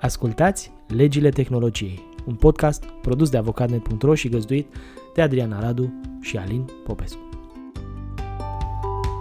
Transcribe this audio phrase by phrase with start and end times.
[0.00, 4.74] Ascultați Legile Tehnologiei, un podcast produs de avocatnet.ro și găzduit
[5.14, 7.28] de Adriana Radu și Alin Popescu.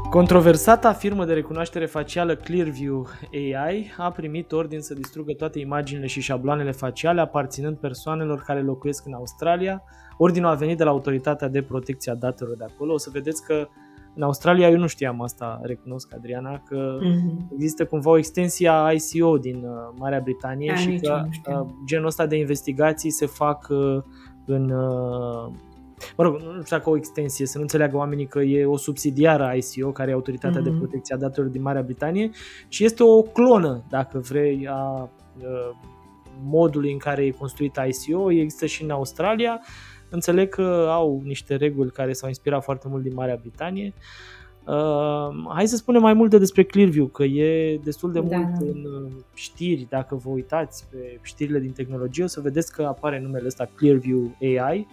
[0.09, 6.21] Controversata firmă de recunoaștere facială Clearview AI a primit ordin să distrugă toate imaginile și
[6.21, 9.83] șabloanele faciale aparținând persoanelor care locuiesc în Australia.
[10.17, 12.93] Ordinul a venit de la Autoritatea de Protecție a Datelor de acolo.
[12.93, 13.67] O să vedeți că
[14.17, 17.53] în Australia eu nu știam asta, recunosc, Adriana, că mm-hmm.
[17.53, 21.25] există cumva o extensie a ICO din uh, Marea Britanie Da, și nici că eu
[21.25, 21.61] nu știam.
[21.61, 24.01] uh, genul ăsta de investigații se fac uh,
[24.45, 24.69] în...
[24.69, 25.51] uh,
[26.17, 29.43] Mă rog, nu știu dacă o extensie, să nu înțeleagă oamenii că e o subsidiară
[29.45, 30.77] a ICO, care e Autoritatea de Mhm.
[30.77, 32.29] Protecție a Datelor din Marea Britanie,
[32.67, 35.75] și este o clonă, dacă vrei, a uh,
[36.43, 39.61] modului în care e construit ICO, există și în Australia.
[40.09, 43.93] Înțeleg că au niște reguli care s-au inspirat foarte mult din Marea Britanie.
[44.67, 48.65] Uh, hai să spunem mai multe despre Clearview, că e destul de Da, mult da.
[48.65, 49.87] în uh, știri.
[49.89, 54.37] Dacă vă uitați pe știrile din tehnologie, o să vedeți că apare numele ăsta Clearview
[54.41, 54.87] AI,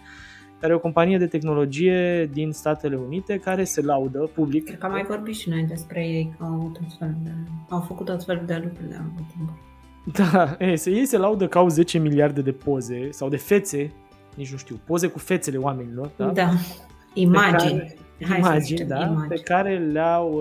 [0.61, 4.65] care e o companie de tehnologie din Statele Unite care se laudă public.
[4.65, 7.31] Cred că am mai vorbit și noi despre ei, că au, avut tot felul de,
[7.69, 9.51] au făcut tot felul de lucruri de anul timp.
[10.13, 13.93] Da, ei, se, ei se laudă că au 10 miliarde de poze sau de fețe,
[14.35, 16.27] nici nu știu, poze cu fețele oamenilor, da?
[16.27, 16.51] Da.
[17.15, 17.71] Imagini.
[17.71, 19.29] care- Hai să imagini, zicem, da, imagini.
[19.29, 20.33] pe care le-au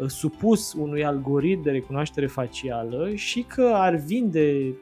[0.00, 4.74] uh, supus unui algoritm de recunoaștere facială și că ar vinde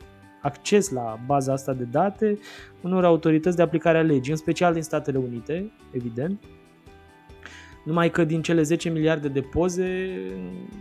[0.43, 2.39] acces la baza asta de date
[2.81, 6.43] unor autorități de aplicare a legii, în special din Statele Unite, evident.
[7.85, 10.09] Numai că din cele 10 miliarde de poze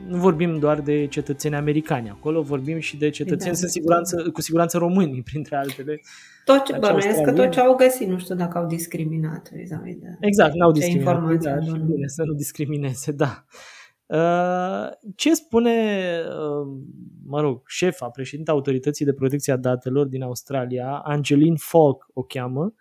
[0.08, 2.10] nu vorbim doar de cetățeni americani.
[2.10, 3.60] Acolo vorbim și de cetățeni Da.
[3.62, 6.02] cu siguranță, cu siguranță români, printre altele.
[6.46, 7.46] Tot ce, Deci bănuiesc că australieni.
[7.46, 10.08] tot ce au găsit, nu știu dacă au discriminat vis-a-vis de...
[10.20, 11.14] Exact, n-au Ce discriminat.
[11.16, 11.84] informații Da, și adună.
[11.84, 13.46] bine să nu discrimineze, da.
[14.06, 15.72] Uh, Ce spune,
[16.28, 16.68] uh,
[17.26, 22.74] mă rog, șefa, președinta Autorității de Protecție a Datelor din Australia, Angeline Falk o cheamă,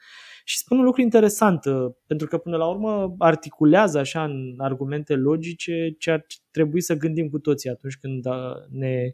[0.44, 5.14] și spune un lucru interesant, uh, pentru că până la urmă articulează așa în argumente
[5.14, 9.12] logice ce ar trebui să gândim cu toții atunci când uh, ne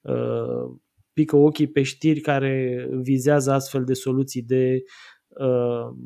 [0.00, 0.76] uh,
[1.12, 4.82] pică ochii pe știri care vizează astfel de soluții de
[5.28, 5.96] uh,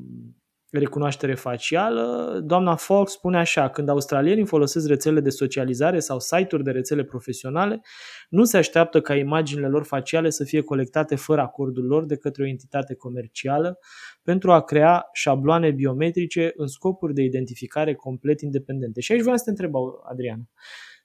[0.71, 2.39] recunoaștere facială.
[2.45, 7.81] Doamna Fox spune așa, când australienii folosesc rețele de socializare sau site-uri de rețele profesionale,
[8.29, 12.43] nu se așteaptă ca imaginile lor faciale să fie colectate fără acordul lor de către
[12.43, 13.79] o entitate comercială
[14.23, 19.01] pentru a crea șabloane biometrice în scopuri de identificare complet independente.
[19.01, 19.73] Și aici vreau să te întreb,
[20.11, 20.43] Adriana.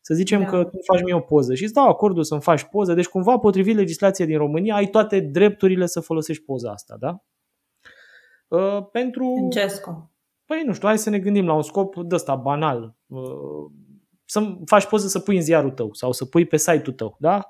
[0.02, 0.46] Să zicem Da.
[0.46, 3.38] că tu faci mie o poză și îți dau acordul să-mi faci poză, deci cumva
[3.38, 7.24] potrivit legislației din România ai toate drepturile să folosești poza asta, da?
[8.48, 10.10] Uh, pentru În ce scop?
[10.46, 12.96] Păi nu știu, hai să ne gândim la un scop de ăsta banal.
[13.08, 13.72] Uh,
[14.26, 17.50] Să faci poză să pui în ziarul tău sau să pui pe site-ul tău, da?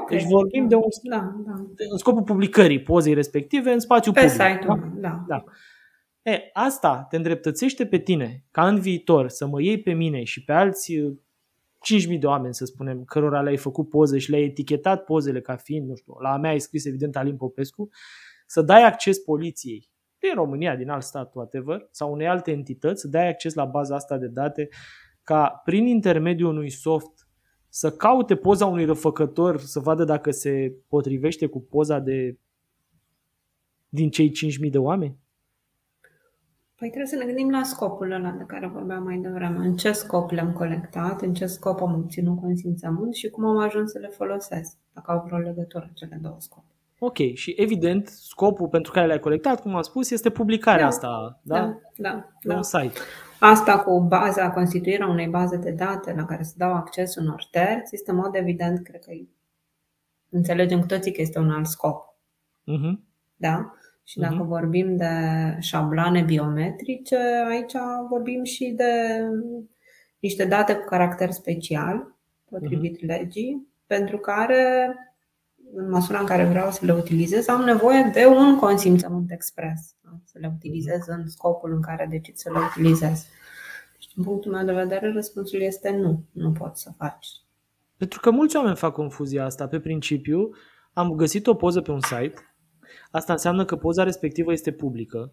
[0.00, 0.10] Ok.
[0.10, 1.52] Deci vorbim de un, Da, da.
[1.90, 4.36] în scopul publicării pozei respective în spațiu Pe public.
[4.36, 4.74] site-ul da?
[4.74, 5.24] meu, da.
[5.28, 5.44] Da.
[6.30, 10.44] E, asta te îndreptățește pe tine ca în viitor să mă iei pe mine și
[10.44, 11.16] pe alți uh,
[12.12, 15.88] 5.000 de oameni, să spunem, cărora le-ai făcut poze și le-ai etichetat pozele ca fiind,
[15.88, 17.88] nu știu, la a mea ai scris evident Alin Popescu,
[18.46, 23.08] să dai acces poliției din România, din alt stat, whatever, sau unei alte entități, să
[23.08, 24.68] dai acces la baza asta de date
[25.22, 27.26] ca prin intermediul unui soft
[27.68, 32.38] să caute poza unui răfăcător, să vadă dacă se potrivește cu poza de
[33.88, 34.30] din cei
[34.64, 35.18] 5.000 de oameni?
[36.74, 39.66] Păi trebuie să ne gândim la scopul ăla de care vorbeam mai devreme.
[39.66, 43.90] În ce scop le-am colectat, în ce scop am obținut consimțământ și cum am ajuns
[43.90, 46.75] să le folosesc, dacă au vreo legătură cele două scopuri.
[46.98, 50.86] Ok, și evident, scopul pentru care le-ai colectat, cum am spus, este publicarea Da.
[50.86, 51.54] asta, da?
[51.58, 52.54] Da, da, Pe da.
[52.56, 52.98] un site.
[53.40, 57.94] Asta cu baza, constituirea unei baze de date la care se dau acces unor terți,
[57.94, 59.12] este în mod evident, cred că
[60.28, 62.14] înțelegem cu toții că este un alt scop.
[62.64, 63.04] Mhm.
[63.36, 63.72] Da?
[64.04, 64.46] Și dacă Mhm.
[64.46, 65.10] vorbim de
[65.60, 67.16] șabloane biometrice,
[67.48, 67.72] aici
[68.08, 69.20] vorbim și de
[70.18, 72.14] niște date cu caracter special,
[72.50, 73.06] potrivit Mhm.
[73.06, 74.94] legii, pentru care,
[75.74, 79.94] în măsura în care vreau să le utilizez, am nevoie de un consimțământ expres.
[80.04, 80.10] Da?
[80.24, 83.26] Să le utilizez în scopul în care decid să le utilizez.
[83.92, 86.24] Deci, din punctul meu de vedere, răspunsul este nu.
[86.32, 87.26] Nu poți să faci.
[87.96, 89.68] Pentru că mulți oameni fac confuzia asta.
[89.68, 90.50] Pe principiu,
[90.92, 92.54] am găsit o poză pe un site,
[93.10, 95.32] asta înseamnă că poza respectivă este publică.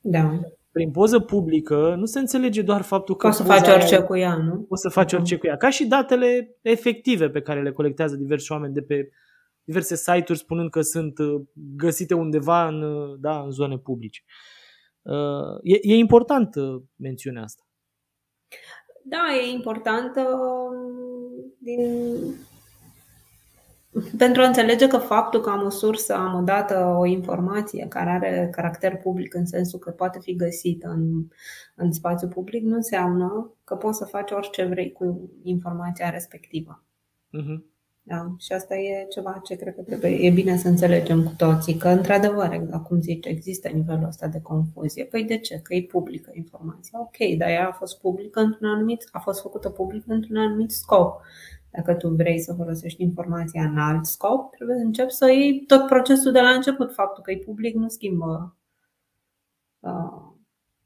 [0.00, 0.40] Da.
[0.72, 3.98] Prin poză publică nu se înțelege doar faptul că Poți să poza faci aia- orice
[4.02, 4.54] cu ea, nu?
[4.68, 5.56] Poți să faci orice cu ea.
[5.56, 9.10] Ca și datele efective pe care le colectează diversi oameni de pe
[9.64, 14.22] diverse site-uri spunând că sunt uh, găsite undeva în, uh, da, în zone publice.
[15.02, 17.62] Uh, E, e important uh, mențiunea asta.
[19.04, 20.22] Da, e importantă
[21.58, 21.80] din
[24.18, 28.10] pentru a înțelege că faptul că am o sursă, am o dată, o informație care
[28.10, 31.26] are caracter public în sensul că poate fi găsită în,
[31.76, 36.84] în spațiu public, nu înseamnă că poți să faci orice vrei cu informația respectivă.
[37.38, 37.71] Uh-huh.
[38.04, 38.34] Da?
[38.38, 41.88] Și asta e ceva ce cred că trebuie, e bine să înțelegem cu toții, că
[41.88, 45.04] într-adevăr, exact cum zici, există nivelul ăsta de confuzie.
[45.04, 45.60] Păi de ce?
[45.62, 47.00] Că e publică informația.
[47.00, 51.20] Ok, dar ea a fost publică într-un anumit, a fost făcută publică într-un anumit scop.
[51.70, 55.86] Dacă tu vrei să folosești informația în alt scop, trebuie să începi să iei tot
[55.86, 56.94] procesul de la început.
[56.94, 58.56] Faptul că e public nu schimbă
[59.80, 60.32] uh,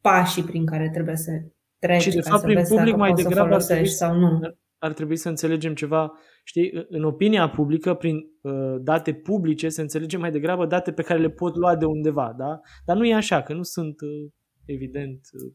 [0.01, 1.31] pașii prin care trebuie să
[1.79, 3.63] treci Și de ca fapt, să prin vezi public dacă mai poți să degrabă ar
[3.63, 4.57] trebui folosești să, sau nu.
[4.79, 6.13] Ar trebui să înțelegem ceva,
[6.45, 11.21] știi, în opinia publică, prin uh, date publice, se înțelege mai degrabă date pe care
[11.21, 12.61] le pot lua de undeva, da?
[12.85, 14.31] Dar nu e așa, că nu sunt, uh,
[14.65, 15.53] evident, uh,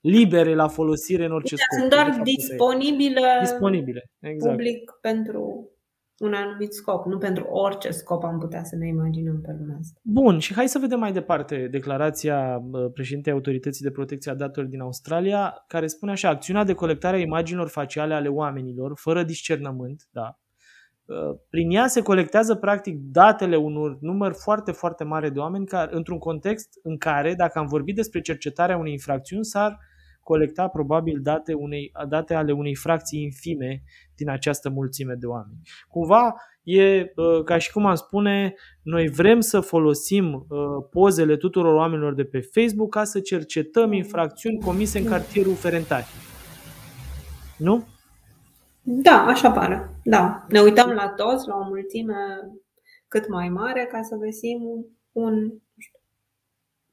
[0.00, 1.78] libere la folosire în orice scop.
[1.78, 2.34] Sunt De doar fapt, asta e.
[2.34, 4.10] disponibile, disponibile.
[4.20, 4.54] Exact.
[4.56, 5.71] public pentru
[6.18, 10.00] un anumit scop, nu pentru orice scop am putea să ne imaginăm pe lumea asta.
[10.02, 14.68] Bun, și hai să vedem mai departe declarația uh, președintei Autorității de Protecție a Datelor
[14.68, 20.02] din Australia, care spune așa, acțiunea de colectare a imaginilor faciale ale oamenilor, fără discernământ,
[20.10, 20.38] da,
[21.04, 25.94] uh, prin ea se colectează practic datele unor număr foarte, foarte mare de oameni care,
[25.94, 29.78] într-un context în care, dacă am vorbit despre cercetarea unei infracțiuni, s-ar
[30.22, 33.82] colecta probabil date, unei, date ale unei fracții infime
[34.16, 35.60] din această mulțime de oameni.
[35.88, 40.58] Cumva e uh, ca și cum am spune, noi vrem să folosim uh,
[40.90, 46.06] pozele tuturor oamenilor de pe Facebook ca să cercetăm infracțiuni comise în cartierul Ferentari.
[47.58, 47.84] Nu?
[48.82, 49.90] Da, așa pare.
[50.04, 50.44] Da.
[50.48, 52.14] Ne uităm la toți, la o mulțime
[53.08, 54.60] cât mai mare, ca să găsim
[55.12, 55.52] un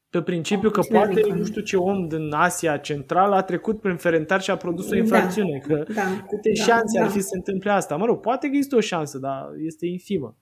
[0.10, 1.40] pe principiu că Mulțumesc, poate Nicolae.
[1.40, 4.90] nu știu ce om din Asia Centrală a trecut prin Ferentar și a produs o
[4.90, 5.58] Da, infracțiune.
[5.68, 7.06] Că da, câte da, șanse da.
[7.06, 7.96] ar fi să se întâmple asta?
[7.96, 10.36] Mă rog, poate că există o șansă, dar este infimă.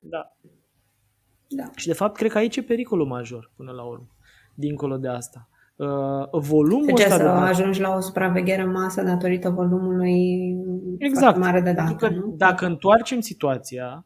[0.00, 0.32] Da.
[1.48, 1.64] Da.
[1.76, 4.06] Și de fapt, cred că aici e pericolul major până la urmă,
[4.54, 5.48] dincolo de asta.
[5.76, 5.88] Uh,
[6.32, 10.40] volumul De ce ăsta să de date- ajungi la o supraveghere în masă datorită volumului
[10.98, 11.20] Exact.
[11.22, 12.34] foarte mare de date, Adică nu?
[12.36, 14.04] dacă întoarcem situația,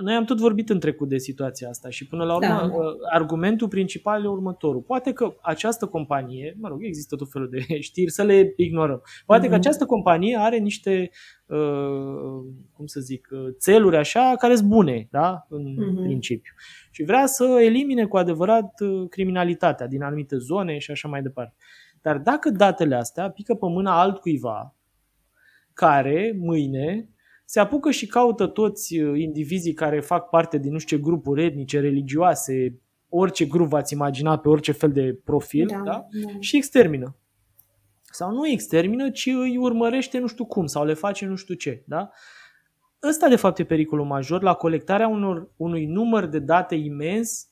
[0.00, 2.64] noi am tot vorbit în trecut de situația asta și până la urmă Da.
[2.76, 4.80] uh, argumentul principal e următorul.
[4.80, 9.02] Poate că această companie, mă rog, există tot felul de știri, să le ignorăm.
[9.26, 9.58] Poate că Mhm.
[9.58, 11.10] această companie are niște,
[11.46, 11.58] uh,
[12.72, 16.02] cum să zic, uh, țeluri așa care sunt bune, da, în Mhm.
[16.02, 16.52] principiu.
[16.90, 21.54] Și vrea să elimine cu adevărat uh, criminalitatea din anumite zone și așa mai departe.
[22.02, 24.74] Dar dacă datele astea pică pe mâna altcuiva
[25.72, 27.08] care mâine
[27.52, 31.44] se apucă și caută toți uh, indivizii care fac parte din nu știu ce grupuri
[31.44, 35.82] etnice, religioase, orice grup v-ați imagina pe orice fel de profil, da, da?
[35.82, 36.32] da.
[36.40, 37.16] și extermină.
[38.02, 41.82] Sau nu extermină, ci îi urmărește nu știu cum sau le face nu știu ce.
[41.86, 42.10] Da?
[43.08, 47.48] Ăsta de fapt e pericolul major la colectarea unor, unui număr de date imens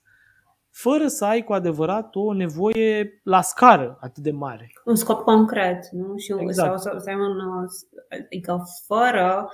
[0.71, 4.73] fără să ai cu adevărat o nevoie la scară atât de mare.
[4.85, 6.17] Un scop concret, nu?
[6.17, 6.69] Și Exact.
[6.69, 7.67] sau, sau, sau un,
[8.09, 9.49] adică fără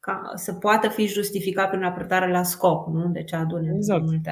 [0.00, 3.08] ca să poată fi justificat prin raportare la scop, nu?
[3.08, 4.02] Deci adune Exact.
[4.04, 4.30] multe...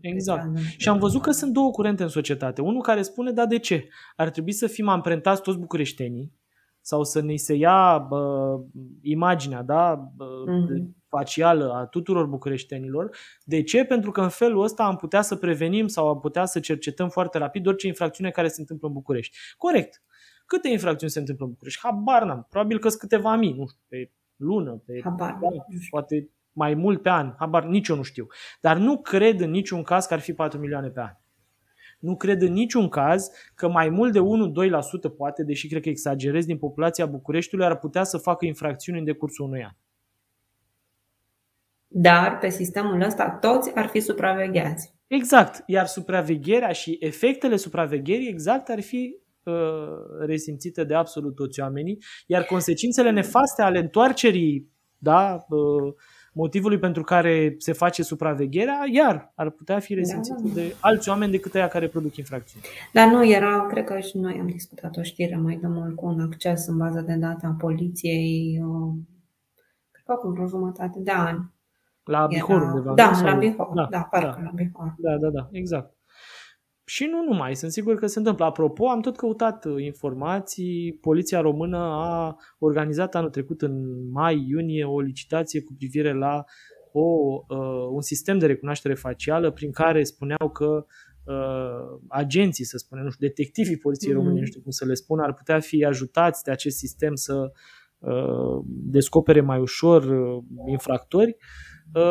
[0.00, 0.40] Exact.
[0.42, 2.60] deci adune- Și am văzut că sunt două curente în societate.
[2.62, 3.88] Unul care spune, da, de ce?
[4.16, 6.32] Ar trebui să fim amprentați toți bucureștenii
[6.80, 8.56] sau să ne se ia bă,
[9.02, 10.96] imaginea da, bă, Mhm.
[11.08, 13.16] facială a tuturor bucureștenilor.
[13.44, 13.84] De ce?
[13.84, 17.38] Pentru că în felul ăsta am putea să prevenim sau am putea să cercetăm foarte
[17.38, 19.36] rapid orice infracțiune care se întâmplă în București.
[19.56, 20.02] Corect.
[20.46, 21.80] Câte infracțiuni se întâmplă în București?
[21.82, 22.46] Habar n-am.
[22.50, 25.38] Probabil că sunt câteva mii, nu știu, pe lună, pe Habar.
[25.40, 25.48] da,
[25.90, 28.26] poate mai mult pe an, habar, nici eu nu știu.
[28.60, 31.12] Dar nu cred în niciun caz că ar fi 4 milioane pe an.
[31.98, 34.20] Nu cred în niciun caz că mai mult de
[35.10, 39.04] 1-2% poate, deși cred că exagerez, din populația Bucureștiului ar putea să facă infracțiuni în
[39.04, 39.72] decursul unui an.
[41.88, 44.94] Dar pe sistemul ăsta toți ar fi supravegheați.
[45.06, 45.62] Exact.
[45.66, 52.42] Iar supravegherea și efectele supravegherii exact ar fi uh, resimțite de absolut toți oamenii, iar
[52.42, 55.92] consecințele nefaste ale întoarcerii da, uh,
[56.32, 60.52] motivului pentru care se face supravegherea, iar ar putea fi resimțite Da.
[60.54, 62.64] de alți oameni decât aia care produc infracțiuni.
[62.92, 66.06] Dar nu era, cred că și noi am discutat o știre mai de mult cu
[66.06, 68.92] un acces în bază de date a poliției, uh,
[69.90, 71.52] cred că acum vreo jumătate de ani.
[72.04, 72.94] La Bihor Era- undeva.
[72.94, 73.14] Da, nu?
[73.14, 73.70] Sau- la Bihor.
[73.74, 74.42] Da, Da, parcă da.
[74.44, 74.94] la Bihor.
[74.98, 75.93] Da, da, da, exact.
[76.86, 78.44] Și nu numai, sunt sigur că se întâmplă.
[78.44, 80.98] Apropo, am tot căutat uh, informații.
[81.00, 86.44] Poliția română a organizat anul trecut, în mai-iunie, o licitație cu privire la
[86.92, 87.00] o,
[87.48, 90.86] uh, un sistem de recunoaștere facială prin care spuneau că
[91.24, 94.20] uh, agenții, să spunem, nu știu, detectivii Poliției Mhm.
[94.20, 97.52] Române, nu știu cum să le spun, ar putea fi ajutați de acest sistem să
[98.66, 100.04] descopere mai ușor
[100.66, 101.36] infractori.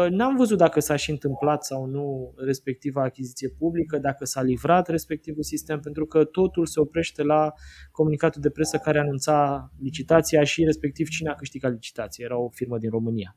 [0.09, 5.43] N-am văzut dacă s-a și întâmplat sau nu respectiva achiziție publică, dacă s-a livrat respectivul
[5.43, 7.51] sistem, pentru că totul se oprește la
[7.91, 12.25] comunicatul de presă care anunța licitația și respectiv cine a câștigat licitația.
[12.25, 13.35] Era o firmă din România.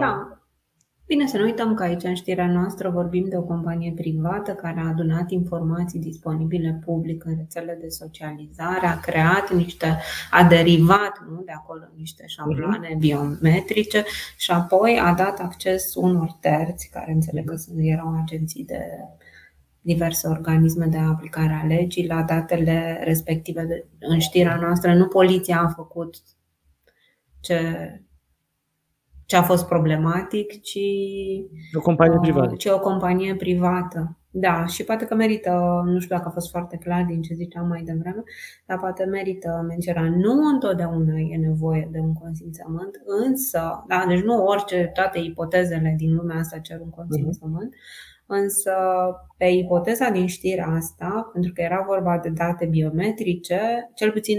[0.00, 0.39] Da.
[1.10, 4.80] Bine să nu uităm că aici în știrea noastră vorbim de o companie privată care
[4.80, 9.98] a adunat informații disponibile public în rețele de socializare, a creat niște,
[10.30, 12.98] a derivat nu, de acolo niște șabloane uh-huh.
[12.98, 14.04] biometrice
[14.36, 18.84] și apoi a dat acces unor terți, care înțeleg că erau agenții de
[19.80, 23.84] diverse organisme de aplicare a legii la datele respective.
[23.98, 26.14] În știrea noastră nu poliția a făcut
[27.40, 27.60] ce
[29.30, 30.78] ce a fost problematic, ci
[31.74, 32.54] o companie uh, privată.
[32.54, 34.16] Ci o companie privată.
[34.30, 37.66] Da, și poate că merită, nu știu dacă a fost foarte clar din ce ziceam
[37.66, 38.22] mai devreme,
[38.66, 40.08] dar poate merită menționat.
[40.08, 42.90] Nu întotdeauna e nevoie de un consimțământ,
[43.26, 48.09] însă, da, deci nu orice, toate ipotezele din lumea asta cer un consimțământ, uh-huh.
[48.32, 48.72] Însă,
[49.36, 54.38] pe ipoteza din știrea asta, pentru că era vorba de date biometrice, cel puțin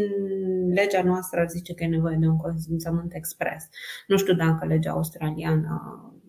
[0.73, 3.69] legea noastră ar zice că e nevoie de un consimțământ expres.
[4.07, 5.79] Nu știu dacă legea australiană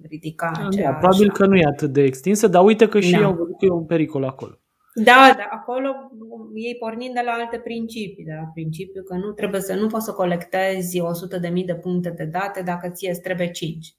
[0.09, 0.99] ridica da, aceeași.
[0.99, 3.25] Probabil că nu e atât de extinsă, dar uite că și da.
[3.25, 4.57] au văzut că e un pericol acolo.
[4.95, 5.89] Da, da, acolo
[6.55, 10.05] ei pornind de la alte principii, de la principiul că nu trebuie să nu poți
[10.05, 13.97] să colectezi 100.000 de puncte de date dacă ție îți trebuie 5.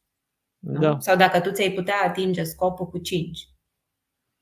[0.59, 0.97] Da.
[0.99, 3.52] Sau dacă tu ți-ai putea atinge scopul cu 5.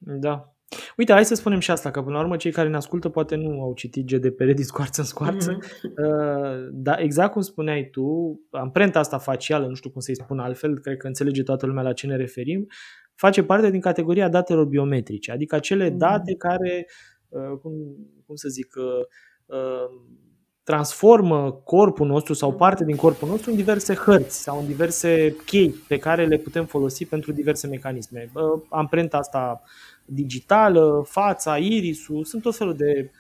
[0.03, 0.55] Da.
[0.97, 3.35] Uite, hai să spunem și asta, că până la urmă cei care ne ascultă poate
[3.35, 5.57] nu au citit GDPR din scoarță în scoarță.
[5.57, 6.71] Mm-hmm.
[6.85, 10.97] Dar exact cum spuneai tu, amprenta asta facială, nu știu cum să-i spun altfel, cred
[10.97, 12.67] că înțelege toată lumea la ce ne referim,
[13.15, 15.97] face parte din categoria datelor biometrice, adică acele mm-hmm.
[15.97, 16.87] date care,
[17.29, 17.73] uh, cum,
[18.25, 19.05] cum să zic, uh,
[20.63, 25.69] transformă corpul nostru sau parte din corpul nostru în diverse hărți sau în diverse chei
[25.87, 28.31] pe care le putem folosi pentru diverse mecanisme.
[28.69, 29.61] Amprenta asta
[30.05, 33.11] digitală, fața, irisul, sunt tot felul de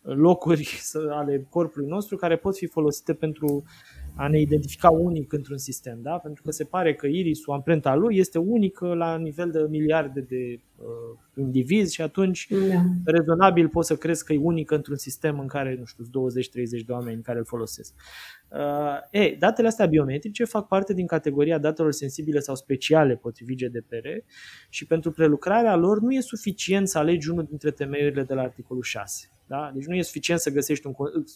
[0.00, 0.80] locuri
[1.18, 3.64] ale corpului nostru care pot fi folosite pentru
[4.20, 6.18] a ne identifica unic într-un sistem, da?
[6.18, 10.60] pentru că se pare că irisul, amprenta lui, este unică la nivel de miliarde de
[10.76, 12.82] uh, indivizi și atunci da.
[13.04, 16.08] rezonabil poți să crezi că e unică într-un sistem în care, nu știu, 20-30
[16.86, 17.94] de oameni care îl folosesc.
[18.48, 18.58] Uh,
[19.10, 24.06] ei, datele astea biometrice fac parte din categoria datelor sensibile sau speciale potrivit GDPR
[24.68, 28.82] și pentru prelucrarea lor nu e suficient să alegi unul dintre temeiurile de la articolul
[28.82, 29.30] 6.
[29.46, 29.70] Da?
[29.74, 30.92] Deci nu e suficient să găsești un,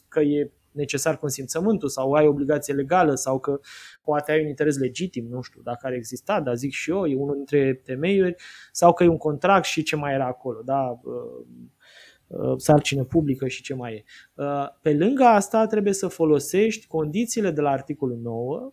[0.08, 3.60] că e necesar consimțământul sau ai obligație legală sau că
[4.02, 7.16] poate ai un interes legitim, nu știu dacă ar exista, dar zic și eu, e
[7.16, 8.34] unul dintre temeiuri,
[8.72, 11.00] sau că e un contract și ce mai era acolo, da?
[11.02, 11.46] Uh,
[12.26, 14.04] uh, sarcină publică și ce mai e.
[14.34, 18.72] Uh, pe lângă asta trebuie să folosești condițiile de la articolul 9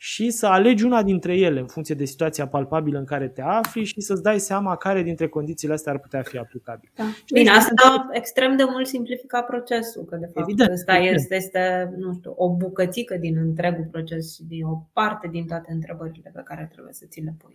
[0.00, 3.84] și să alegi una dintre ele în funcție de situația palpabilă în care te afli
[3.84, 6.92] și să-ți dai seama care dintre condițiile astea ar putea fi aplicabile.
[6.94, 7.04] Da.
[7.32, 11.16] Bine, asta extrem de mult simplifica procesul, că de fapt evident, asta evident.
[11.16, 15.72] Este, este nu știu, o bucățică din întregul proces și din o parte din toate
[15.72, 17.52] întrebările pe care trebuie să ți le pui.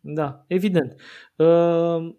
[0.00, 0.94] Da, evident.
[1.36, 2.14] Uh,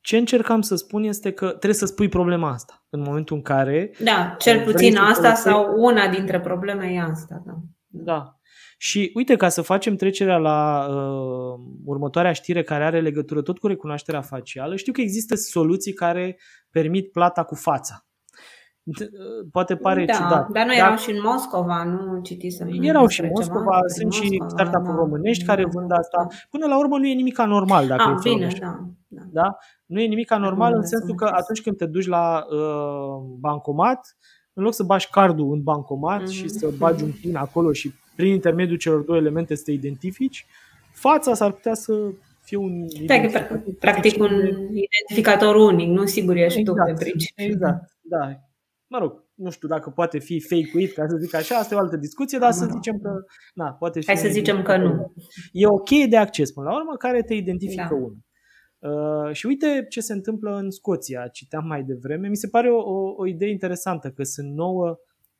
[0.00, 3.90] ce încercam să spun este că trebuie să spui problema asta în momentul în care...
[4.04, 7.42] Da, cel puțin asta sau una dintre probleme e asta.
[7.46, 7.54] Da.
[7.90, 8.38] Da,
[8.78, 13.66] și uite, ca să facem trecerea la uh, următoarea știre care are legătură tot cu
[13.66, 16.38] recunoașterea facială, știu că există soluții care
[16.70, 18.02] permit plata cu fața.
[19.52, 20.48] Poate pare da, ciudat.
[20.48, 22.68] Dar nu erau și în Moscova, nu citisem.
[22.82, 26.26] Erau și în Moscova, sunt Moscova, și startup-uri da, românești da, care vând asta.
[26.28, 26.36] Da.
[26.50, 28.78] Până la urmă nu e nimic anormal dacă A, ah, bine, da,
[29.08, 29.22] da.
[29.32, 29.56] da.
[29.86, 34.16] Nu e nimic anormal în sensul că atunci când te duci la uh, bancomat,
[34.58, 36.32] în loc să bași cardul în bancomat mm-hmm.
[36.32, 40.46] și să bagi un pin acolo și prin intermediul celor două elemente să te identifici,
[40.92, 42.10] fața s-ar putea să
[42.42, 42.86] fie un...
[43.06, 43.14] Da,
[43.78, 44.30] practic un
[44.72, 47.44] identificator unic, nu sigur ești exact, tu pe principiu.
[47.44, 48.40] Exact, da.
[48.86, 51.80] Mă rog, nu știu dacă poate fi fake-uit, ca să zic așa, asta e o
[51.80, 52.56] altă discuție, dar no.
[52.56, 53.10] să zicem că,
[53.54, 54.06] na, poate fi...
[54.06, 55.12] Hai să zicem că nu.
[55.52, 57.94] E o cheie de acces, până la urmă, care te identifică da.
[57.94, 58.16] unul.
[58.78, 62.28] Uh, și uite ce se întâmplă în Scoția, citeam mai devreme.
[62.28, 64.98] Mi se pare o, o, o idee interesantă că sunt nouă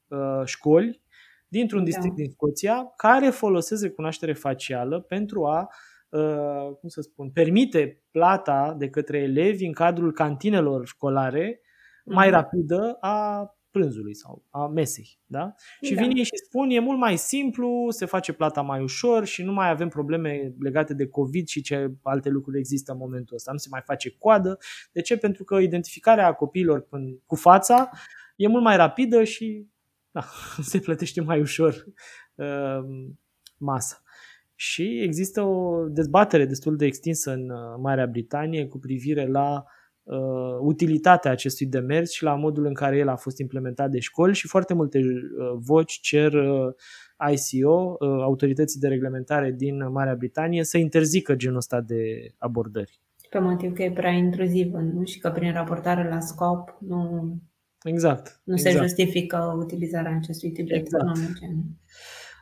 [0.08, 1.02] uh, școli
[1.48, 1.84] dintr-un da.
[1.84, 5.68] district din Scoția care folosesc recunoaștere facială pentru a
[6.08, 11.60] uh, cum să spun, permite plata de către elevi în cadrul cantinelor școlare
[12.04, 12.34] mai mhm.
[12.34, 15.18] rapidă a prânzului sau a mesei.
[15.26, 15.54] Da?
[15.82, 16.02] Și da.
[16.02, 19.52] vin ei și spun, e mult mai simplu, se face plata mai ușor și nu
[19.52, 23.52] mai avem probleme legate de COVID și ce alte lucruri există în momentul ăsta.
[23.52, 24.58] Nu se mai face coadă.
[24.92, 25.16] De ce?
[25.16, 26.88] Pentru că identificarea copiilor
[27.26, 27.90] cu fața
[28.36, 29.66] e mult mai rapidă și
[30.10, 30.24] da,
[30.70, 31.84] se plătește mai ușor
[32.34, 33.08] uh,
[33.56, 34.02] masa.
[34.54, 39.64] Și există o dezbatere destul de extinsă în uh, Marea Britanie cu privire la
[40.08, 44.34] uh, utilitatea acestui demers și la modul în care el a fost implementat de școli
[44.34, 46.74] și foarte multe uh, voci cer uh,
[47.30, 53.00] ICO, uh, autorității de reglementare din Marea Britanie, să interzică genul ăsta de abordări.
[53.30, 55.04] Pe motiv că e prea intruzivă nu?
[55.04, 57.32] și că prin raportare la scop nu,
[57.82, 58.74] exact, nu exact.
[58.74, 61.04] se justifică utilizarea acestui tip de exact.
[61.04, 61.64] tehnologie.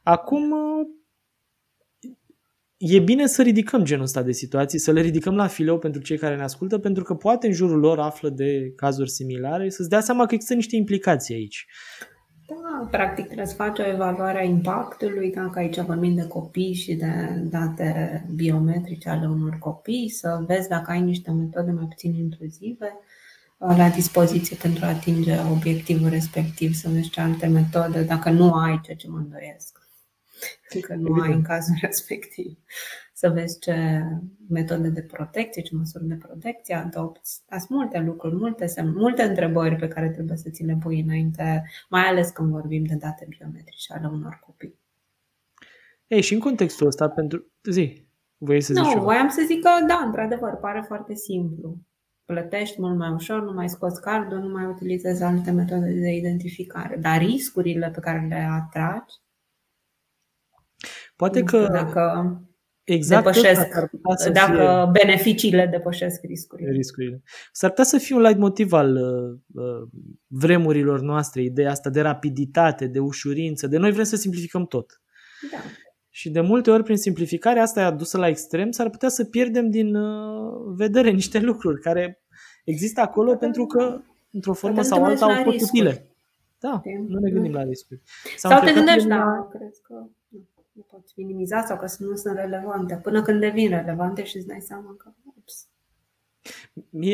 [0.02, 0.54] Acum,
[2.78, 6.18] e bine să ridicăm genul ăsta de situații, să le ridicăm la fileu pentru cei
[6.18, 10.00] care ne ascultă, pentru că poate în jurul lor află de cazuri similare, să-ți dea
[10.00, 11.66] seama că există niște implicații aici.
[12.48, 16.94] Da, practic trebuie să faci o evaluare a impactului, dacă aici vorbim de copii și
[16.94, 22.98] de date biometrice ale unor copii, să vezi dacă ai niște metode mai puțin intruzive
[23.58, 28.52] uh, la dispoziție pentru a atinge obiectivul respectiv, să vezi ce alte metode, dacă nu
[28.52, 29.75] ai ceea ce mă îndoiesc
[30.80, 31.22] că nu Evident.
[31.22, 32.58] ai în cazul respectiv.
[33.12, 34.02] Să vezi ce
[34.48, 37.42] metode de protecție, ce măsuri de protecție adopți.
[37.48, 41.64] Sunt multe lucruri, multe, semn, multe întrebări pe care trebuie să ți le pui înainte,
[41.88, 44.78] mai ales când vorbim de date biometrice ale unor copii.
[46.06, 47.46] Ei, și în contextul ăsta, pentru...
[47.70, 48.06] Zi,
[48.38, 51.78] voi să zici Nu, voiam să zic că, da, într-adevăr, pare foarte simplu.
[52.24, 56.96] Plătești mult mai ușor, nu mai scoți cardul, nu mai utilizezi alte metode de identificare.
[56.96, 59.14] Dar riscurile pe care le atragi
[61.16, 62.40] Poate că dacă
[62.84, 63.66] exact depășesc,
[64.16, 65.02] să dacă fie...
[65.02, 66.70] beneficiile depășesc riscurile.
[66.70, 67.22] riscurile.
[67.52, 69.88] S-ar putea să fie un light motiv al uh, uh,
[70.26, 75.00] vremurilor noastre, ideea asta de rapiditate, de ușurință, de noi vrem să simplificăm tot.
[75.50, 75.58] Da.
[76.08, 79.94] Și de multe ori, prin simplificarea asta adusă la extrem, s-ar putea să pierdem din
[79.94, 82.22] uh, vedere niște lucruri care
[82.64, 86.06] există acolo Poate pentru că, într-o formă sau alta, au fost utile.
[86.58, 88.00] Da, nu ne gândim la riscuri.
[88.36, 89.94] Sau, sau te gândești, da, cred că
[90.76, 94.60] nu poți minimiza sau că nu sunt relevante, până când devin relevante și îți dai
[94.60, 95.68] seama că ups.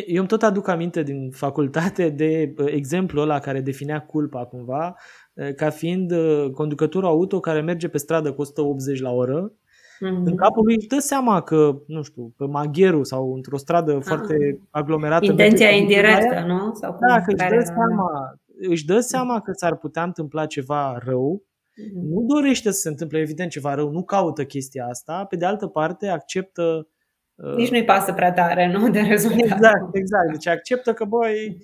[0.07, 4.96] Eu îmi tot aduc aminte din facultate de uh, exemplul ăla care definea culpa cumva
[5.33, 10.25] uh, ca fiind uh, conducătorul auto care merge pe stradă cu 180 la oră mm-hmm.
[10.25, 14.03] în capul lui își dă seama că, nu știu, pe Magheru sau într-o stradă ah.
[14.03, 15.25] foarte aglomerată.
[15.25, 16.75] Intenția indirectă, nu?
[16.75, 21.42] Sau da, că își dă, seama, își dă seama că s-ar putea întâmpla ceva rău
[21.73, 22.03] Mm-hmm.
[22.11, 25.67] Nu dorește să se întâmple evident ceva rău, nu caută chestia asta, pe de altă
[25.67, 26.89] parte acceptă
[27.35, 29.43] uh, nici nu-i pasă prea tare, nu, de rezultat.
[29.43, 30.31] Exact, exact.
[30.31, 31.57] Deci acceptă că, băi,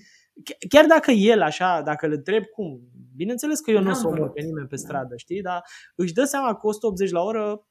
[0.68, 2.80] chiar dacă el așa, dacă le întreb cum,
[3.16, 4.80] bineînțeles că eu nu o să omor pe nimeni pe da.
[4.82, 5.62] stradă, știi, dar
[5.94, 7.66] își dă seama că 180 la oră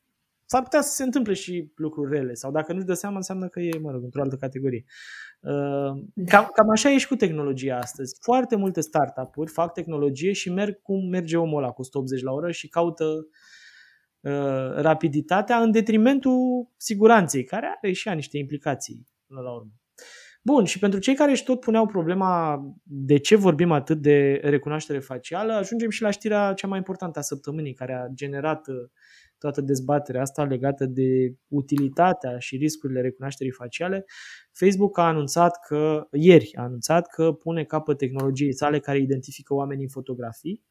[0.50, 3.60] s-ar putea să se întâmple și lucruri rele sau dacă nu-și dă seama înseamnă că
[3.60, 4.86] e, mă rog, într-o altă categorie.
[5.40, 8.18] Uh, cam, cam așa e și cu tehnologia astăzi.
[8.22, 12.52] Foarte multe startup-uri fac tehnologie și merg cum merge omul ăla cu 180 la oră
[12.52, 13.06] și caută
[14.20, 19.72] uh, rapiditatea în detrimentul siguranței, care are și ea niște implicații până la urmă.
[20.50, 25.00] Bun, și pentru cei care își tot puneau problema de ce vorbim atât de recunoaștere
[25.00, 28.76] facială, ajungem și la știrea cea mai importantă a săptămânii, care a generat uh,
[29.38, 34.06] toată dezbaterea asta legată de utilitatea și riscurile recunoașterii faciale,
[34.52, 39.84] Facebook a anunțat că, ieri a anunțat că pune capăt tehnologiei sale care identifică oamenii
[39.84, 40.64] în fotografii.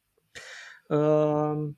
[0.88, 1.72] Uh,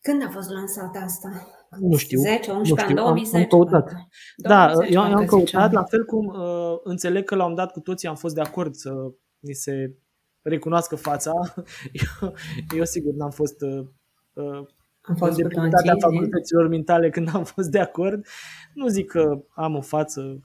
[0.00, 1.57] Când a fost lansată asta?
[1.80, 2.20] Nu știu.
[2.20, 3.36] 10, 11, nu știu, 2010?
[3.36, 3.92] Am, am căutat.
[4.36, 8.08] Da, eu am căutat, la fel cum uh, înțeleg că la un dat cu toții
[8.08, 8.92] am fost de acord să
[9.38, 9.94] mi se
[10.42, 11.32] recunoască fața.
[12.22, 12.34] Eu,
[12.76, 13.86] eu sigur n-am fost uh,
[14.32, 14.66] uh
[15.08, 18.26] am fost deputatea facultăților mentale când am fost de acord.
[18.74, 20.40] Nu zic că am o față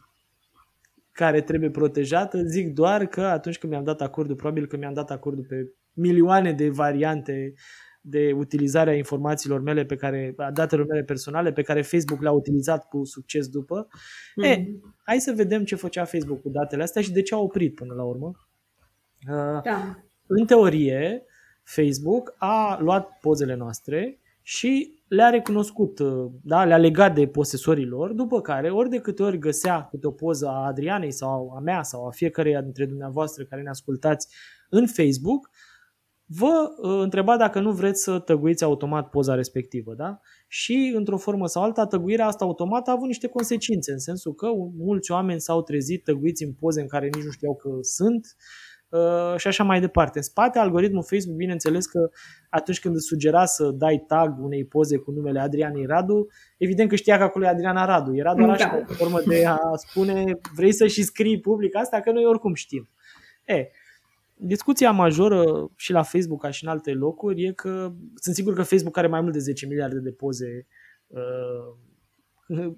[1.12, 5.12] care trebuie protejată, zic doar că atunci când mi-am dat acordul, probabil că mi-am dat
[5.12, 7.54] acordul pe milioane de variante
[8.06, 12.32] de utilizare a informațiilor mele pe care, a datelor mele personale pe care Facebook le-a
[12.32, 13.88] utilizat cu succes după.
[13.88, 14.50] Mm-hmm.
[14.50, 14.66] E,
[15.04, 17.94] hai să vedem ce făcea Facebook cu datele astea și de ce a oprit până
[17.94, 18.32] la urmă.
[19.26, 19.62] Da.
[20.28, 21.26] În teorie,
[21.64, 26.66] Facebook a luat pozele noastre și le-a recunoscut, uh, da?
[26.66, 30.48] le-a legat de posesorii lor, după care ori de câte ori găsea câte o poză
[30.48, 34.28] a Adrianei sau a mea sau a fiecăreia dintre dumneavoastră care ne ascultați
[34.70, 35.50] în Facebook,
[36.26, 39.94] vă uh, întreba dacă nu vreți să tăguiți automat poza respectivă.
[39.94, 40.20] Da?
[40.48, 44.48] Și, într-o formă sau alta, tăguirea asta automat a avut niște consecințe, în sensul că
[44.78, 48.36] mulți oameni s-au trezit tăguiți în poze în care nici nu știau că sunt,
[48.94, 50.18] Uh, și așa mai departe.
[50.18, 52.10] În spate, algoritmul Facebook, bineînțeles că
[52.50, 56.96] atunci când îți sugera să dai tag unei poze cu numele Adrianei Radu, evident că
[56.96, 58.16] știa că acolo e Adriana Radu.
[58.16, 58.86] Era doar așa da.
[58.90, 60.24] o formă de a spune
[60.56, 62.90] vrei să și scrii public asta, că noi oricum știm.
[63.46, 63.68] E,
[64.36, 68.64] discuția majoră și la Facebook ca și în alte locuri e că sunt sigur că
[68.64, 70.68] Facebook are mai mult de 10 miliarde de poze
[71.08, 72.74] uh,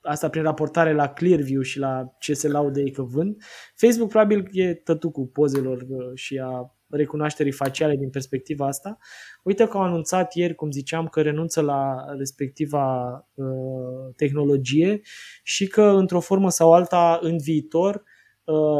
[0.00, 3.42] asta prin raportare la Clearview și la ce se laude ei că vând.
[3.74, 8.98] Facebook probabil e tătucul pozelor uh, și a recunoașterii faciale din perspectiva asta.
[9.42, 15.00] Uite că au anunțat ieri, cum ziceam, că renunță la respectiva uh, tehnologie
[15.42, 18.02] și că într-o formă sau alta în viitor uh,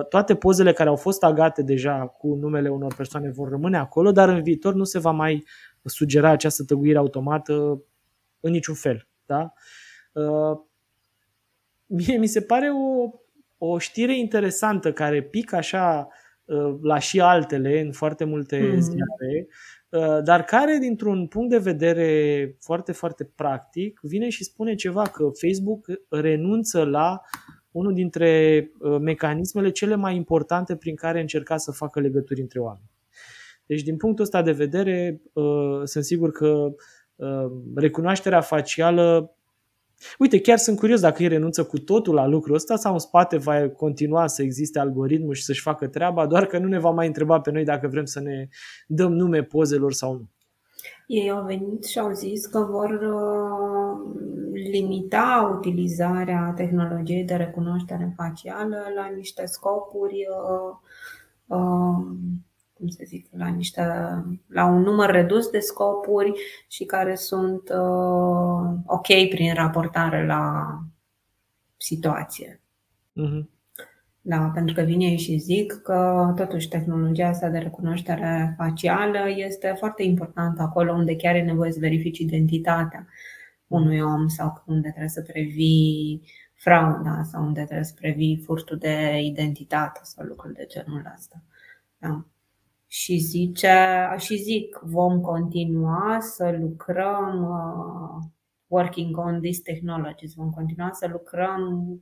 [0.09, 4.28] toate pozele care au fost agate deja cu numele unor persoane vor rămâne acolo, dar
[4.28, 5.44] în viitor nu se va mai
[5.85, 7.83] sugera această tăguire automată
[8.40, 9.09] în niciun fel.
[9.26, 9.52] Da?
[10.12, 10.59] Uh,
[11.87, 13.11] mie mi se pare o,
[13.59, 16.09] o știre interesantă care pică așa
[16.44, 18.81] uh, la și altele în foarte multe mm.
[18.81, 19.48] ziare,
[19.88, 25.31] uh, dar care dintr-un punct de vedere foarte, foarte practic vine și spune ceva că
[25.40, 27.20] Facebook renunță la
[27.70, 32.90] unul dintre uh, mecanismele cele mai importante prin care încerca să facă legături între oameni.
[33.66, 35.20] Deci, din punctul ăsta de vedere,
[35.85, 36.74] sunt sigur că
[37.74, 39.38] recunoașterea facială
[40.18, 43.37] Uite, chiar sunt curios dacă ei renunță cu totul la lucrul ăsta sau în spate
[43.37, 47.07] va continua să existe algoritmul și să-și facă treaba, doar că nu ne va mai
[47.07, 48.48] întreba pe noi dacă vrem să ne
[48.87, 50.28] dăm nume pozelor sau nu.
[51.07, 58.84] Ei au venit și au zis că vor uh, limita utilizarea tehnologiei de recunoaștere facială
[58.94, 60.76] la niște scopuri uh,
[61.58, 62.06] uh,
[62.72, 63.82] cum să zic, la, niște,
[64.46, 66.32] la un număr redus de scopuri
[66.68, 70.78] și care sunt uh, ok prin raportare la
[71.76, 72.60] situație.
[73.12, 73.56] Uh-huh.
[74.20, 80.02] Da, pentru că vine și zic că totuși tehnologia asta de recunoaștere facială este foarte
[80.02, 83.06] importantă acolo unde chiar e nevoie să verifici identitatea
[83.68, 86.22] unui om sau unde trebuie să previi
[86.54, 91.42] frauda sau unde trebuie să previi furtul de identitate sau lucruri de genul ăsta.
[91.98, 92.24] Da
[92.88, 98.24] și zice, și zic, vom continua să lucrăm uh,
[98.66, 101.92] working on these technologies, vom continua să lucrăm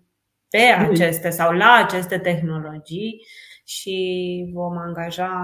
[0.48, 3.26] pe aceste sau la aceste tehnologii
[3.64, 5.42] și vom angaja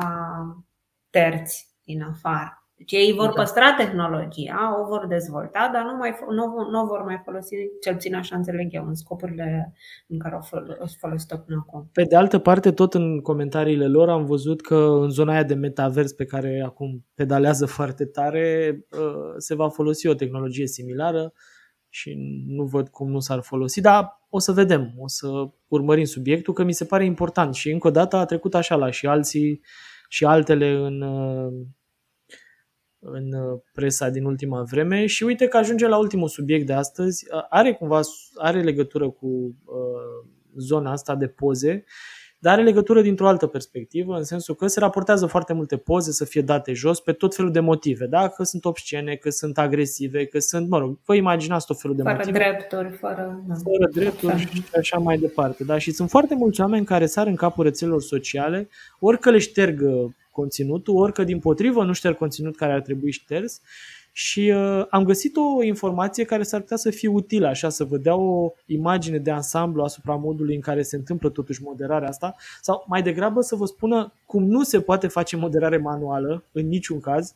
[1.10, 2.61] terți din afară.
[2.82, 3.32] Deci ei vor da.
[3.32, 8.14] păstra tehnologia, o vor dezvolta, dar nu, mai, nu, nu vor mai folosi, cel puțin
[8.14, 9.74] așa înțeleg eu, în scopurile
[10.06, 10.42] în care au
[10.98, 11.88] folosit-o până acum.
[11.92, 15.54] Pe de altă parte, tot în comentariile lor am văzut că în zona aia de
[15.54, 21.32] metavers pe care acum pedalează foarte tare, uh, se va folosi o tehnologie similară
[21.88, 22.14] și
[22.46, 25.28] nu văd cum nu s-ar folosi, dar o să vedem, o să
[25.68, 28.90] urmărim subiectul, că mi se pare important și încă o dată a trecut așa la
[28.90, 29.60] și alții
[30.08, 31.52] și altele în uh,
[33.04, 37.26] în uh, presa din ultima vreme și uite că ajunge la ultimul subiect de astăzi.
[37.48, 38.00] Are cumva
[38.36, 41.84] are legătură cu uh, zona asta de poze,
[42.38, 46.24] dar are legătură dintr-o altă perspectivă, în sensul că se raportează foarte multe poze să
[46.24, 48.28] fie date jos pe tot felul de motive, da?
[48.28, 52.02] că sunt obscene, că sunt agresive, că sunt, mă rog, vă imaginați tot felul de
[52.02, 52.38] fără motive.
[52.38, 55.64] Drepturi, fără Fără drepturi și așa mai departe.
[55.64, 55.78] Da?
[55.78, 59.80] Și sunt foarte mulți oameni care sar în capul rețelelor sociale, ori că le șterg
[60.32, 63.60] conținutul, ori că din potrivă nu șterg conținut care ar trebui șters
[64.12, 67.96] și uh, am găsit o informație care s-ar putea să fie utilă, așa, să vă
[67.96, 72.84] dea o imagine de ansamblu asupra modului în care se întâmplă totuși moderarea asta, sau
[72.88, 77.34] mai degrabă să vă spună cum nu se poate face moderare manuală, în niciun caz.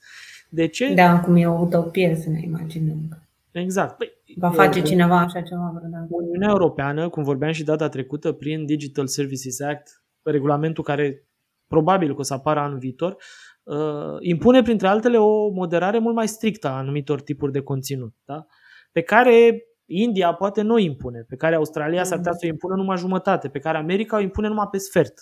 [0.49, 0.95] De ce?
[0.95, 3.19] Da, cum e o utopie să ne imaginăm.
[3.51, 3.97] Exact.
[3.97, 6.07] Păi, Va face cineva așa ceva vreodată.
[6.09, 11.23] Uniunea Europeană, cum vorbeam și data trecută, prin Digital Services Act, regulamentul care
[11.67, 13.17] probabil că o să apară anul viitor,
[13.63, 18.47] uh, impune printre altele o moderare mult mai strictă a anumitor tipuri de conținut, da?
[18.93, 22.97] pe care India poate nu impune, pe care Australia s-ar putea să o impună numai
[22.97, 25.15] jumătate, pe care America o impune numai pe sfert.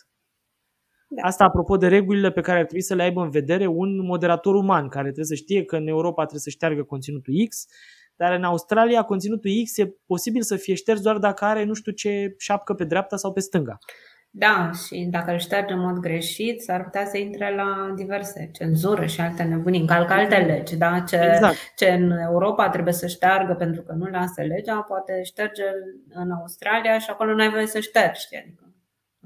[1.08, 1.26] Da.
[1.26, 4.54] Asta apropo de regulile pe care ar trebui să le aibă în vedere un moderator
[4.54, 7.66] uman, care trebuie să știe că în Europa trebuie să șteargă conținutul X,
[8.16, 11.92] dar în Australia conținutul X e posibil să fie șters doar dacă are nu știu
[11.92, 13.78] ce șapcă pe dreapta sau pe stânga.
[14.36, 19.06] Da, și dacă îl șterge în mod greșit, s-ar putea să intre la diverse cenzură
[19.06, 21.00] și alte nebunii, încalcă alte legi, da?
[21.00, 21.56] Ce, exact.
[21.76, 25.62] ce în Europa trebuie să șteargă pentru că nu lasă legea, poate șterge
[26.08, 28.26] în Australia și acolo nu ai voie să ștergi.
[28.38, 28.63] Adică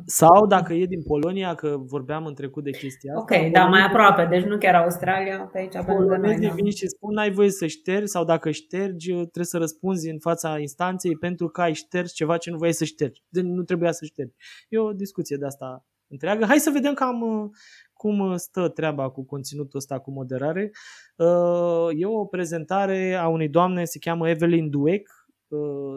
[0.05, 3.37] sau dacă e din Polonia, că vorbeam în trecut de chestia asta.
[3.37, 6.39] Ok, da, mai aproape, deci nu chiar Australia, pe aici pe lângă noi.
[6.39, 6.49] Da.
[6.55, 10.59] vin și spun, n-ai voie să ștergi sau dacă ștergi, trebuie să răspunzi în fața
[10.59, 13.23] instanței pentru că ai șters ceva ce nu voiai să ștergi.
[13.29, 14.35] De nu trebuia să ștergi.
[14.69, 16.45] E o discuție de asta întreagă.
[16.45, 17.51] Hai să vedem cam
[17.93, 20.71] cum stă treaba cu conținutul ăsta cu moderare.
[21.17, 25.18] Uh, e o prezentare a unei doamne, se cheamă Evelyn Dueck, uh,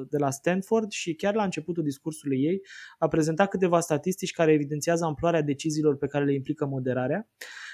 [0.09, 2.61] de la Stanford și chiar la începutul discursului ei
[2.97, 7.29] a prezentat câteva statistici care evidențiază amploarea deciziilor pe care le implică moderarea.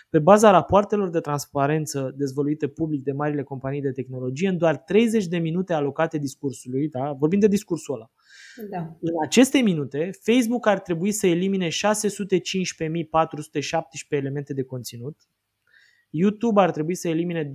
[0.09, 5.25] Pe baza rapoartelor de transparență dezvăluite public de marile companii de tehnologie, în doar 30
[5.27, 7.11] de minute alocate discursului, da?
[7.11, 8.11] vorbim de discursul ăla,
[8.69, 8.97] Da.
[8.99, 11.71] în aceste minute, Facebook ar trebui să elimine 615.417
[14.09, 15.17] elemente de conținut,
[16.09, 17.51] YouTube ar trebui să elimine 271.440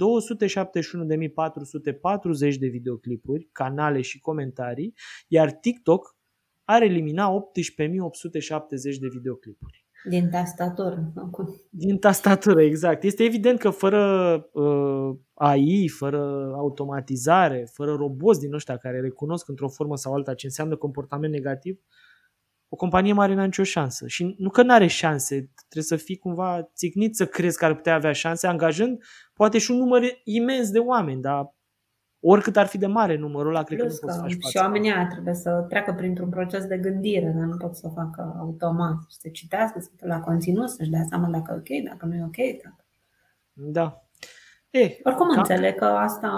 [2.58, 4.94] de videoclipuri, canale și comentarii,
[5.28, 6.16] iar TikTok
[6.64, 9.86] ar elimina 18.870 de videoclipuri.
[10.04, 11.12] Din tastatură.
[11.14, 11.60] acum.
[11.70, 13.02] Din tastatură, exact.
[13.02, 19.68] Este evident că fără uh, AI, fără automatizare, fără roboți din ăștia care recunosc într-o
[19.68, 21.80] formă sau alta ce înseamnă comportament negativ,
[22.72, 24.06] o companie mare n-are nicio șansă.
[24.06, 25.34] Și nu că n-are șanse,
[25.68, 29.02] trebuie să fii cumva țignit să crezi că ar putea avea șanse, angajând
[29.34, 31.54] poate și un număr imens de oameni, dar
[32.20, 34.32] oricât ar fi de mare numărul ăla, cred Plus că nu poți să că faci
[34.32, 34.66] și față.
[34.66, 38.36] oamenii aia trebuie să treacă printr-un proces de gândire, dar nu pot să o facă
[38.38, 38.96] automat.
[39.08, 42.22] Să citească, să uite la conținut, să-și dea seama dacă e ok, dacă nu e
[42.24, 42.62] ok.
[42.62, 42.84] Dacă...
[43.52, 44.01] Da.
[44.72, 46.30] E, Oricum Cam- înțeleg că asta,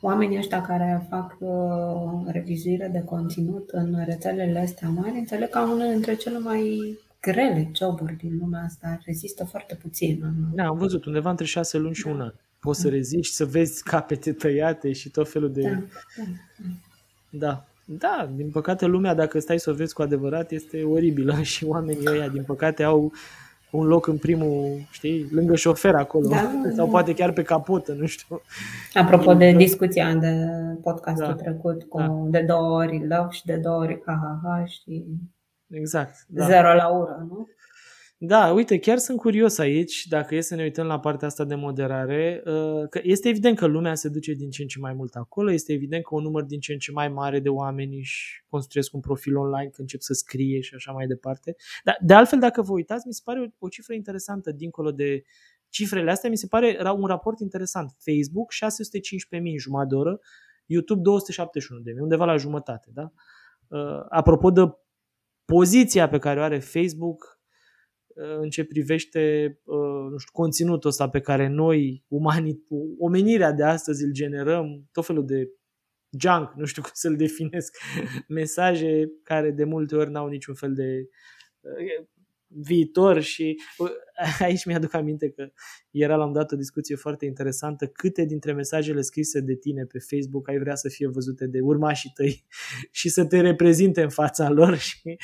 [0.00, 5.72] oamenii ăștia care fac uh, revizuire de conținut în rețelele astea mari, înțeleg că au
[5.72, 8.98] unul dintre cele mai grele joburi din lumea asta.
[9.04, 10.18] Rezistă foarte puțin.
[10.22, 12.10] în- da, am văzut undeva între șase luni și Da.
[12.10, 12.32] un an.
[12.60, 15.60] Poți să reziști, să vezi capete tăiate și tot felul de...
[15.62, 15.68] Da,
[16.16, 16.24] da.
[17.30, 17.64] Da.
[17.88, 22.06] Da, din păcate lumea, dacă stai să o vezi cu adevărat, este oribilă și oamenii
[22.06, 23.12] ăia, din păcate, au
[23.70, 26.28] un loc în primul, știi, lângă șofer acolo.
[26.28, 26.90] Da, da, Sau da.
[26.90, 28.40] poate chiar pe capotă, nu știu.
[28.94, 30.46] Apropo de discuția de
[30.82, 31.34] podcastul Da.
[31.34, 32.22] trecut cu Da.
[32.26, 35.04] de două ori love și de două ori ha, ha, ha și
[35.70, 36.14] Exact.
[36.28, 36.44] Da.
[36.46, 37.46] zero la ură, nu?
[38.18, 41.54] Da, uite, chiar sunt curios aici, dacă e să ne uităm la partea asta de
[41.54, 45.14] moderare, uh, că este evident că lumea se duce din ce în ce mai mult
[45.14, 48.44] acolo, este evident că un număr din ce în ce mai mare de oameni își
[48.48, 51.56] construiesc un profil online, că încep să scrie și așa mai departe.
[51.84, 55.22] Dar, de altfel, dacă vă uitați, mi se pare o, o cifră interesantă, dincolo de
[55.68, 57.90] cifrele astea, mi se pare ra- un raport interesant.
[57.98, 60.20] Facebook, 615.000 în jumătate de oră,
[60.66, 61.00] YouTube
[61.94, 63.12] 271.000, undeva la jumătate, da?
[63.68, 64.60] Uh, Apropo de
[65.44, 67.35] poziția pe care o are Facebook uh,
[68.16, 69.20] în ce privește
[69.64, 72.64] uh, nu știu, conținutul ăsta pe care noi, umanii,
[72.98, 75.48] omenirea de astăzi îl generăm, tot felul de
[76.20, 77.76] junk, nu știu cum să-l definesc,
[78.28, 81.08] mesaje care de multe ori n-au niciun fel de
[81.60, 82.06] uh,
[82.60, 83.90] viitor și uh,
[84.46, 85.48] aici mi-aduc aminte că
[85.90, 89.98] era la un dat o discuție foarte interesantă câte dintre mesajele scrise de tine pe
[89.98, 92.44] Facebook ai vrea să fie văzute de urmașii tăi
[92.98, 95.16] și să te reprezinte în fața lor și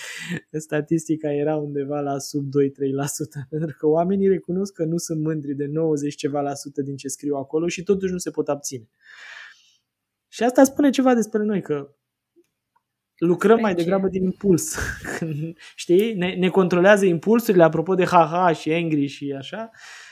[0.53, 2.49] statistica era undeva la sub 2-3%,
[3.49, 7.09] pentru că oamenii recunosc că nu sunt mândri de 90 ceva la sută din ce
[7.09, 8.89] scriu acolo și totuși nu se pot abține.
[10.29, 11.95] Și asta spune ceva despre noi, că
[13.27, 14.77] lucrăm mai Deci- degrabă din impuls.
[15.19, 16.15] Când, știi?
[16.15, 19.71] Ne, ne controlează impulsurile, apropo de haha și angry și așa,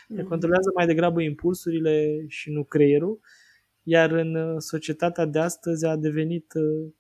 [0.09, 3.21] ne controlează mai degrabă impulsurile și nu creierul.
[3.83, 6.93] Iar în uh, societatea de astăzi a devenit, uh,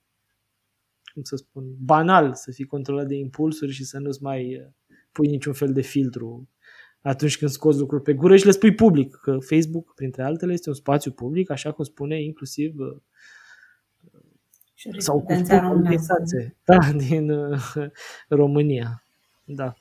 [1.13, 4.67] cum să spun, banal să fii controlat de impulsuri și să nu-ți mai uh,
[5.13, 6.49] pui niciun fel de filtru
[7.03, 9.15] atunci când scoți lucruri pe gură și le spui public.
[9.15, 12.97] Că Facebook, printre altele, este un spațiu public, așa cum spune inclusiv uh,
[14.99, 16.13] sau cu Jurisprudența românească.
[16.13, 17.61] organizație da, din uh,
[18.29, 19.05] România.
[19.45, 19.75] Da.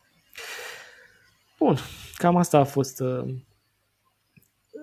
[1.59, 1.75] Bun,
[2.15, 3.35] cam asta a fost uh,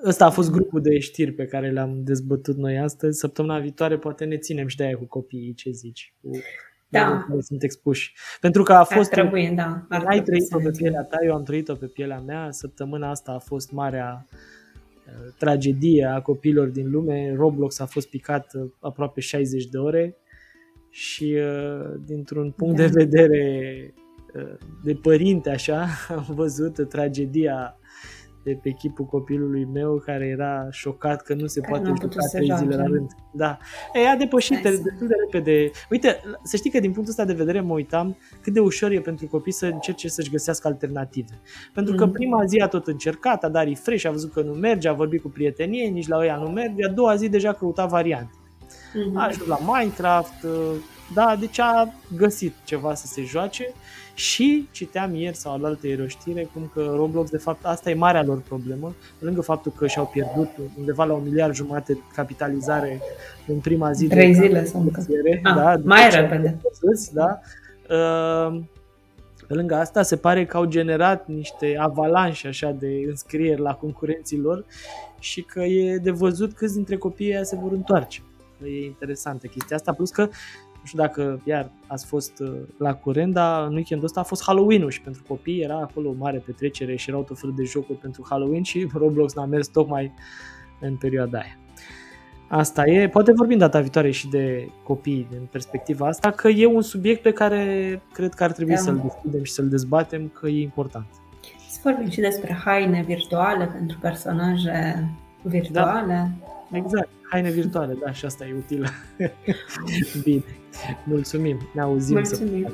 [0.04, 3.18] Ăsta a fost grupul de știri pe care le-am dezbătut noi astăzi.
[3.18, 6.14] Săptămâna viitoare poate ne ținem și de aia cu copiii, ce zici?
[6.22, 6.30] Cu
[6.88, 7.00] Da.
[7.00, 8.14] modul în care sunt expuși.
[8.40, 9.86] Pentru că a Ar fost trebui, da.
[9.88, 12.50] Ar N-ai trebui trăit-o să pe ne pielea ta, eu am trăit-o pe pielea mea.
[12.50, 14.38] Săptămâna asta a fost marea uh,
[15.38, 17.34] tragedie a copiilor din lume.
[17.36, 20.16] Roblox a fost picat uh, aproape 60 de ore
[20.90, 22.86] și uh, dintr-un punct Da.
[22.86, 23.94] de vedere
[24.34, 27.78] uh, de părinte așa, am văzut tragedia
[28.46, 32.12] de pe chipul copilului meu care era șocat că nu se Care poate n-a putut
[32.12, 32.76] juca să trei zile joace.
[32.76, 33.10] la rând.
[33.32, 33.58] Da.
[33.94, 35.70] E, a depășit Hai să- destul de repede.
[35.90, 39.00] Uite, să știi că din punctul ăsta de vedere mă uitam cât de ușor e
[39.00, 41.40] pentru copii să încerce să-și găsească alternative.
[41.74, 42.12] Pentru că Mhm.
[42.14, 45.22] prima zi a tot încercat, a dat refresh, a văzut că nu merge, a vorbit
[45.22, 48.30] cu prietenie, nici la ăia nu merge, a doua zi deja căuta variante.
[48.94, 49.16] Mhm.
[49.16, 50.50] A ajuns la Minecraft, uh,
[51.14, 53.72] da, deci a găsit ceva să se joace
[54.18, 57.94] și citeam ieri sau alaltă ieri o știre cum că Roblox, de fapt, asta e
[57.94, 60.48] marea lor problemă, pe lângă faptul că și-au pierdut
[60.78, 63.00] undeva la un miliard jumate capitalizare
[63.46, 64.92] în prima zi Trei de zile sunt.
[64.92, 66.60] capitalizare, Ah, da, mai după ce au repede.
[66.80, 67.40] fost, da,
[67.90, 68.60] uh,
[69.46, 74.38] pe lângă asta, se pare că au generat niște avalanșe așa de înscrieri la concurenții
[74.38, 74.64] lor
[75.18, 78.20] și că e de văzut câți dintre copiii ăia se vor întoarce.
[78.60, 80.28] că e interesantă chestia asta, plus că
[80.86, 84.42] nu știu dacă iar ați fost uh, la curent, dar în weekendul ăsta a fost
[84.44, 87.98] Halloween-ul și pentru copii era acolo o mare petrecere și erau tot felul de jocuri
[87.98, 90.12] pentru Halloween și Roblox n-a mers tocmai
[90.80, 91.58] în perioada aia.
[92.48, 96.82] Asta e, poate vorbim data viitoare și de copii din perspectiva asta, că e un
[96.82, 98.80] subiect pe care cred că ar trebui da.
[98.80, 101.06] să-l deschidem și să-l dezbatem, că e important.
[101.68, 105.08] Să vorbim și despre haine virtuale pentru personaje
[105.42, 106.30] virtuale.
[106.70, 106.76] Da.
[106.76, 108.88] Exact, haine virtuale, da, și asta e utilă.
[110.24, 110.44] Bine,
[111.04, 112.14] mulțumim, ne auzim.
[112.14, 112.72] Mulțumim.